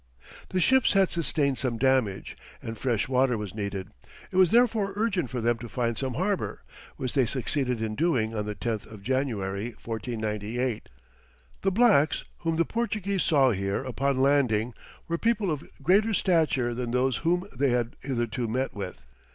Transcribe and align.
The 0.49 0.59
ships 0.59 0.93
had 0.93 1.11
sustained 1.11 1.59
some 1.59 1.77
damage, 1.77 2.35
and 2.59 2.75
fresh 2.75 3.07
water 3.07 3.37
was 3.37 3.53
needed; 3.53 3.89
it 4.31 4.35
was 4.35 4.49
therefore 4.49 4.93
urgent 4.95 5.29
for 5.29 5.41
them 5.41 5.59
to 5.59 5.69
find 5.69 5.95
some 5.95 6.15
harbour, 6.15 6.63
which 6.97 7.13
they 7.13 7.27
succeeded 7.27 7.83
in 7.83 7.93
doing 7.93 8.33
on 8.35 8.47
the 8.47 8.55
10th 8.55 8.87
of 8.91 9.03
January, 9.03 9.65
1498. 9.83 10.89
The 11.61 11.71
blacks 11.71 12.23
whom 12.39 12.55
the 12.55 12.65
Portuguese 12.65 13.21
saw 13.21 13.51
here 13.51 13.83
upon 13.83 14.19
landing 14.21 14.73
were 15.07 15.19
people 15.19 15.51
of 15.51 15.69
greater 15.83 16.15
stature 16.15 16.73
than 16.73 16.89
those 16.89 17.17
whom 17.17 17.47
they 17.55 17.69
had 17.69 17.95
hitherto 18.01 18.47
met 18.47 18.73
with. 18.73 19.05